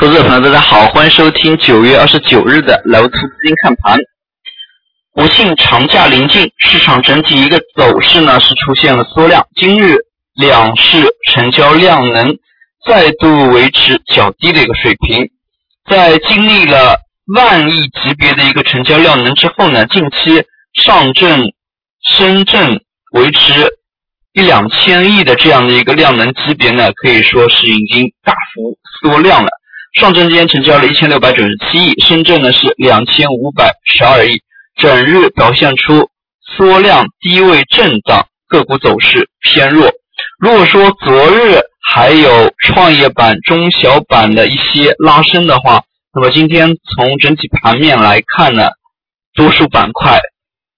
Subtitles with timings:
[0.00, 3.98] 投资者朋友，大家好，欢迎收听九月二十九日的楼图资金看盘。
[5.12, 9.46] 不幸长假临近，市场整体一个走势呢是出现了缩量。
[9.56, 9.98] 今日
[10.32, 12.34] 两市成交量能
[12.86, 15.28] 再度维持较低的一个水平，
[15.86, 16.96] 在经历了
[17.36, 20.42] 万亿级别的一个成交量能之后呢，近期
[20.72, 21.42] 上证、
[22.02, 22.80] 深圳
[23.12, 23.68] 维持
[24.32, 29.50] 一两千亿的这样的一个量能级别呢，可以说是已经大幅缩量了。
[29.92, 34.40] 上证今天成交了一千六百九十七亿，深圳呢是两千五百十二亿，
[34.76, 36.08] 整日表现出
[36.46, 39.90] 缩量低位震荡，个股走势偏弱。
[40.38, 45.82] 如果说昨日还有创业板、中小板的一些拉升的话，
[46.14, 48.70] 那么今天从整体盘面来看呢，
[49.34, 50.20] 多数板块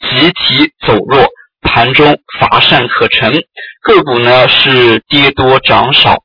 [0.00, 1.26] 集体走弱，
[1.62, 3.42] 盘中乏善可陈，
[3.82, 6.22] 个股呢是跌多涨少。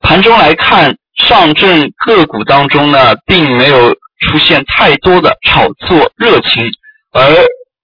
[0.00, 0.96] 盘中来看。
[1.30, 6.64] 上证个股当中呢，并没有出现太多的炒作热情，
[7.12, 7.22] 而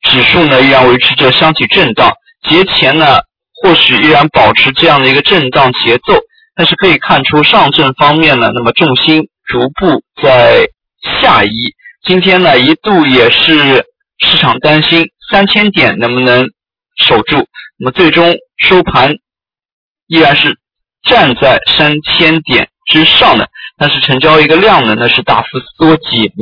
[0.02, 2.12] 指数呢依然维持着箱体震荡。
[2.42, 3.18] 节前呢，
[3.62, 6.18] 或许依然保持这样的一个震荡节奏，
[6.56, 10.66] 但是可以看出上证方面呢，那么重心逐步在
[11.20, 11.50] 下移。
[12.04, 13.86] 今天呢，一度也是
[14.18, 16.48] 市场担心三千点能不能
[16.96, 17.46] 守住，
[17.78, 19.12] 那么最终收盘
[20.08, 20.58] 依然是
[21.04, 22.68] 站在三千点。
[22.86, 26.32] 之上的，但是成交一个量呢，那是大幅缩减。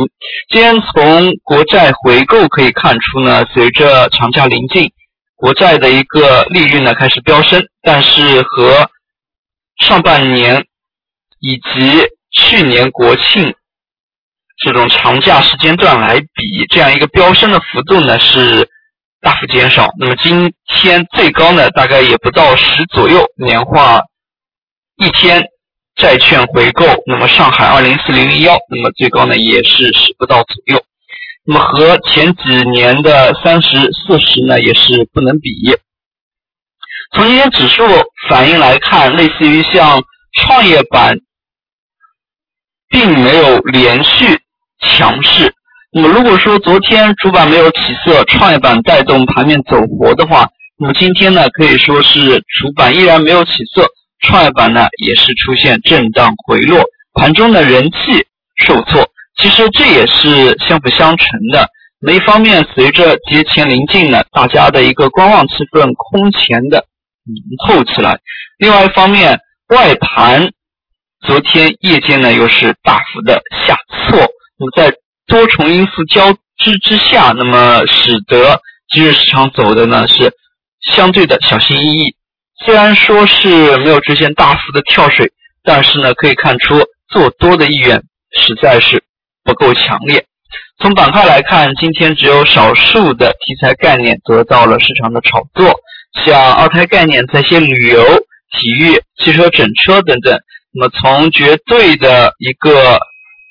[0.50, 4.92] 今天从国债回购可以看出呢，随着长假临近，
[5.36, 8.90] 国债的一个利率呢开始飙升，但是和
[9.80, 10.66] 上半年
[11.40, 13.54] 以及去年国庆
[14.58, 18.68] 这种长假时间段来比，这样一个飙升的幅度呢是
[19.22, 19.88] 大幅减少。
[19.98, 24.02] 那么今天最高呢，大概也不到十左右，年化
[24.98, 25.42] 一天。
[25.96, 30.82] 债券回购，那么上海二零四零零幺，那么最高呢也是十不到左右，
[31.46, 35.50] 那么和前几年的三十四十呢也是不能比。
[37.12, 37.84] 从今天指数
[38.28, 40.02] 反应来看，类似于像
[40.40, 41.16] 创业板，
[42.88, 44.40] 并没有连续
[44.80, 45.54] 强势。
[45.92, 53.86] 那么如果说昨天主板没有起色，创业板带动盘面走活的话，那么今天呢可以说是主板依然没有起色。
[54.24, 56.82] 创业板呢也是出现震荡回落，
[57.14, 58.26] 盘中的人气
[58.56, 59.08] 受挫，
[59.40, 61.68] 其实这也是相辅相成的。
[62.00, 66.84] 那一方面，随着节前临近呢，大家的一个观望气氛空前的
[67.24, 68.16] 浓厚起来；
[68.58, 70.50] 另外一方面，外盘
[71.26, 74.18] 昨天夜间呢又是大幅的下挫，
[74.58, 74.94] 那么在
[75.26, 78.60] 多重因素交织之下，那么使得
[78.92, 80.32] 今日市场走的呢是
[80.92, 82.14] 相对的小心翼翼。
[82.62, 85.32] 虽然说是没有出现大幅的跳水，
[85.62, 88.02] 但是呢，可以看出做多的意愿
[88.36, 89.02] 实在是
[89.42, 90.24] 不够强烈。
[90.78, 95.74] 从板块来看，今天只有少数的题材概念得到了市场的炒作，
[96.24, 98.02] 像二胎概念、在线旅游、
[98.50, 100.38] 体育、汽车整车等等。
[100.72, 102.98] 那么从绝对的一个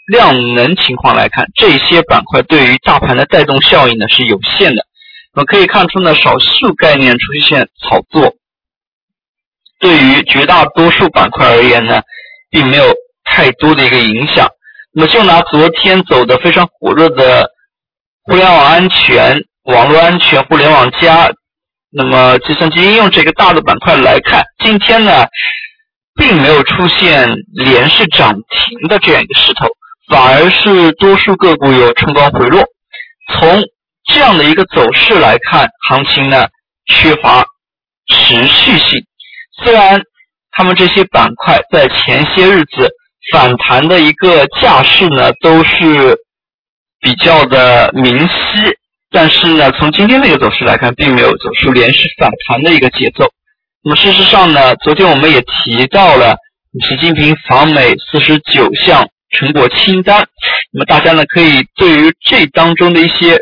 [0.08, 4.86] 量能情况来看，这些板块对于大盘的带动效应呢是有限的。
[5.34, 8.36] 那么可以看出呢，少数概念出现炒作。
[9.84, 12.02] 对于绝大多数板块而言呢，
[12.50, 12.86] 并没有
[13.26, 14.48] 太多的一个影响。
[14.94, 17.50] 那么就拿昨天走的非常火热的
[18.24, 21.30] 互联网安全、网络安全、互联网加，
[21.92, 25.26] 那么计算机应用这个大的板块来看，今天呢，
[26.16, 29.68] 并没有出现连续涨停的这样一个势头，
[30.08, 32.64] 反而是多数个股有冲高回落。
[33.34, 33.62] 从
[34.14, 36.48] 这样的一个走势来看，行情呢
[36.86, 37.44] 缺乏
[38.08, 39.04] 持续性。
[39.62, 40.02] 虽然
[40.52, 42.90] 他们这些板块在前些日子
[43.32, 46.18] 反弹的一个架势呢都是
[47.00, 48.34] 比较的明晰，
[49.12, 53.26] 但是呢，从今天的一个走势来看，并没有走出连续反弹的一个节奏。
[53.84, 56.36] 那么事实上呢，昨天我们也提到了
[56.88, 60.28] 习近平访美四十九项成果清单，
[60.72, 63.38] 那么大家呢可以对于这当中的一些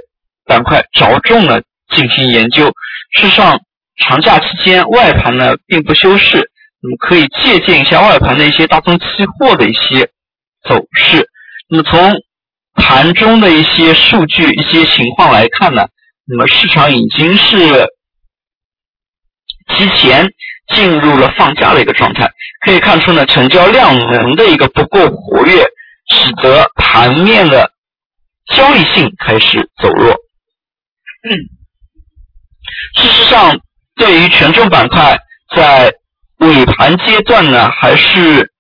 [0.46, 1.64] 板块着重的
[1.96, 2.68] 进行研究。
[3.16, 3.60] 事实上。
[4.02, 6.50] 长假期间，外盘呢并不休市，
[6.82, 9.06] 那么可以借鉴一下外盘的一些大宗期
[9.38, 10.10] 货的一些
[10.68, 11.30] 走势。
[11.70, 12.14] 那么从
[12.74, 15.88] 盘中的一些数据、一些情况来看呢，
[16.26, 17.88] 那么市场已经是
[19.68, 20.28] 提前
[20.70, 22.30] 进入了放假的一个状态。
[22.66, 25.66] 可以看出呢，成交量能的一个不够活跃，
[26.08, 27.72] 使得盘面的
[28.48, 30.12] 交易性开始走弱。
[31.24, 31.32] 嗯
[32.96, 33.60] 事实上。
[34.02, 35.16] 对于权重板块，
[35.56, 35.94] 在
[36.40, 38.52] 尾盘阶段呢，还是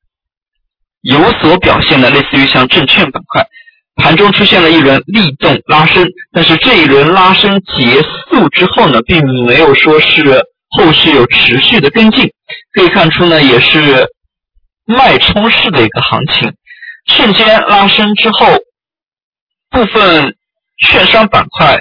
[1.01, 3.43] 有所表现的，类似于像证券板块，
[3.95, 10.45] 盘中出现了一轮力动拉升，但是这一轮拉升结束之后呢，并没有说是
[10.77, 12.31] 后续有持续的跟进，
[12.75, 14.07] 可以看出呢，也是
[14.85, 16.53] 脉冲式的一个行情，
[17.07, 18.45] 瞬间拉升之后，
[19.71, 20.35] 部分
[20.87, 21.79] 券商板块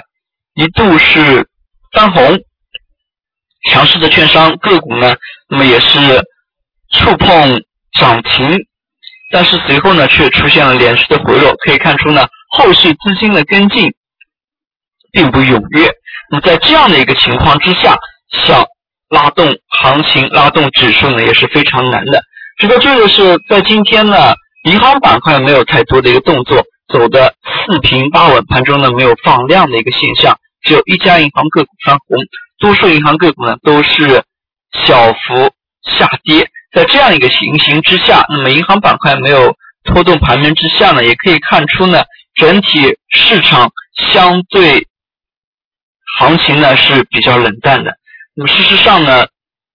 [0.55, 1.47] 一度是
[1.91, 2.39] 翻红，
[3.69, 5.15] 强势的券商个股呢，
[5.49, 5.99] 那么也是
[6.91, 7.61] 触碰
[7.99, 8.57] 涨停。
[9.33, 13.93] 但是随后呢，却出现了连续的回落，可以看出呢，后续资金的跟进
[15.13, 15.89] 并不踊跃。
[16.29, 17.97] 那么在这样的一个情况之下，
[18.45, 18.65] 想
[19.09, 22.21] 拉动行情、拉动指数呢，也是非常难的。
[22.59, 24.33] 值得注意的是，在今天呢，
[24.63, 27.33] 银行板块没有太多的一个动作，走的
[27.67, 32.17] 四平八稳，盘中呢没有放量的一个现象，只有一家银行个股翻红，
[32.59, 34.23] 多数银行个股呢都是
[34.85, 35.51] 小幅
[35.83, 36.49] 下跌。
[36.73, 42.03] 在这样一个情形之下，那么银行板块没有拖动盘面之下呢，也可以看出呢，
[42.35, 43.71] 整体市场
[44.11, 44.87] 相对
[46.17, 47.91] 行情呢是比较冷淡的。
[48.35, 49.27] 那么事实上呢，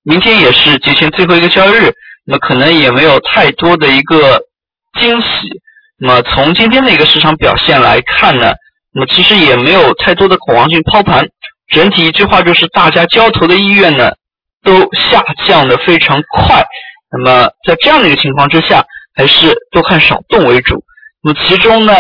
[0.02, 1.92] 明天也是节前最后一个交易日，
[2.24, 4.40] 那么可能也没有太多的一个
[4.98, 5.26] 惊喜。
[5.98, 8.54] 那么从今天的一个市场表现来看呢，
[8.96, 11.28] 那么其实也没有太多的恐慌性抛盘，
[11.68, 14.10] 整体一句话就是大家交投的意愿呢。
[14.62, 16.66] 都下降的非常快，
[17.12, 18.84] 那么在这样的一个情况之下，
[19.14, 20.82] 还是多看少动为主。
[21.22, 21.92] 那么其中呢，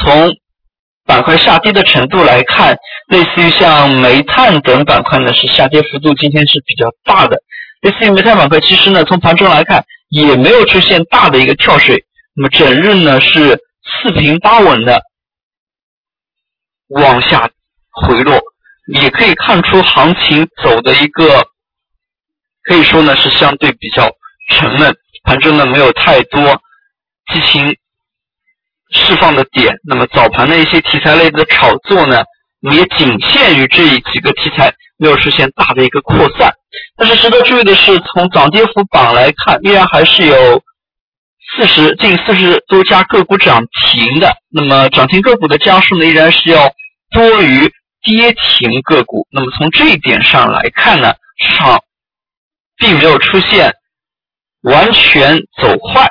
[0.00, 0.30] 从
[1.04, 2.74] 板块下跌的程度来看，
[3.08, 7.36] 类似于像煤炭等板块呢，是下跌幅度今天是比较大的。
[7.82, 12.02] 类似于煤炭板块，其实呢，从盘中来看也没有出现大的一个跳水，
[12.34, 15.02] 那么整日呢是四平八稳的
[16.88, 17.50] 往下
[17.90, 18.40] 回落，
[18.86, 21.46] 也可以看出行情走的一个。
[22.68, 24.10] 可以说呢是相对比较
[24.50, 24.92] 沉闷，
[25.22, 26.60] 盘中呢没有太多
[27.32, 27.76] 激情
[28.90, 29.76] 释放的点。
[29.84, 32.24] 那么早盘的一些题材类的炒作呢，
[32.72, 36.52] 也仅限于这几个题材，没有实现大的一个扩散。
[36.96, 40.60] 但是值得注意的是，从涨跌幅榜来看，依然还是有
[41.54, 44.32] 四十近四十多家个股涨停的。
[44.50, 46.72] 那么涨停个股的家数呢，依然是要
[47.10, 47.70] 多于
[48.02, 49.26] 跌停个股。
[49.30, 51.80] 那么从这一点上来看呢，市场。
[52.78, 53.72] 并没有出现
[54.60, 56.06] 完全走坏，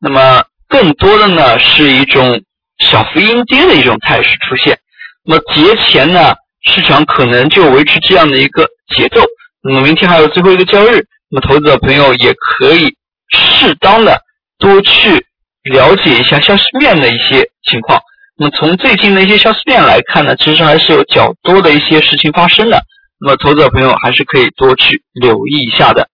[0.00, 2.40] 那么更多的呢是一种
[2.78, 4.78] 小幅阴跌的一种态势出现。
[5.26, 8.66] 那么节前呢，市场可能就维持这样的一个
[8.96, 9.20] 节奏。
[9.62, 12.96] 那么明天还有最后一个交易日，那么投资者朋友也可以
[13.28, 14.18] 适当的
[14.58, 15.26] 多去
[15.62, 18.00] 了解一下消息面的一些情况。
[18.38, 22.82] 那么从最近的一些消息面来看呢，其实还是有较多的一些事情发生的。
[23.18, 26.08] 那么，投资者朋友还是可以多去留意一下的。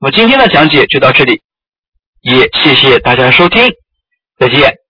[0.00, 1.42] 那么，今天的讲解就到这里，
[2.22, 3.72] 也谢谢大家收听，
[4.38, 4.85] 再见。